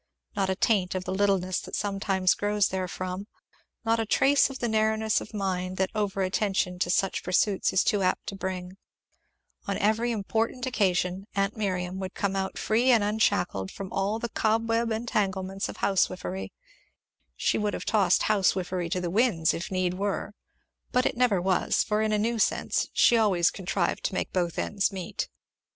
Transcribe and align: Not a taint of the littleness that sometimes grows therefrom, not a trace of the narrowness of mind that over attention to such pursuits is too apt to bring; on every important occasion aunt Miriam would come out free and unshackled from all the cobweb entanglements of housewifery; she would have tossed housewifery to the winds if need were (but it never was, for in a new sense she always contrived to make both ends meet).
Not 0.35 0.49
a 0.49 0.55
taint 0.55 0.95
of 0.95 1.03
the 1.05 1.13
littleness 1.13 1.59
that 1.59 1.75
sometimes 1.75 2.33
grows 2.33 2.69
therefrom, 2.69 3.27
not 3.85 3.99
a 3.99 4.05
trace 4.07 4.49
of 4.49 4.57
the 4.57 4.67
narrowness 4.67 5.21
of 5.21 5.31
mind 5.31 5.77
that 5.77 5.91
over 5.93 6.23
attention 6.23 6.79
to 6.79 6.89
such 6.89 7.21
pursuits 7.21 7.71
is 7.71 7.83
too 7.83 8.01
apt 8.01 8.25
to 8.29 8.35
bring; 8.35 8.77
on 9.67 9.77
every 9.77 10.09
important 10.11 10.65
occasion 10.65 11.27
aunt 11.35 11.55
Miriam 11.55 11.99
would 11.99 12.15
come 12.15 12.35
out 12.35 12.57
free 12.57 12.89
and 12.89 13.03
unshackled 13.03 13.69
from 13.69 13.93
all 13.93 14.17
the 14.17 14.29
cobweb 14.29 14.91
entanglements 14.91 15.69
of 15.69 15.77
housewifery; 15.77 16.51
she 17.35 17.59
would 17.59 17.75
have 17.75 17.85
tossed 17.85 18.23
housewifery 18.23 18.89
to 18.89 19.01
the 19.01 19.11
winds 19.11 19.53
if 19.53 19.69
need 19.69 19.93
were 19.93 20.33
(but 20.91 21.05
it 21.05 21.15
never 21.15 21.39
was, 21.39 21.83
for 21.83 22.01
in 22.01 22.11
a 22.11 22.17
new 22.17 22.39
sense 22.39 22.89
she 22.91 23.17
always 23.17 23.51
contrived 23.51 24.03
to 24.03 24.15
make 24.15 24.33
both 24.33 24.57
ends 24.57 24.91
meet). 24.91 25.29